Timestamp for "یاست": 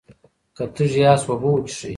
1.05-1.25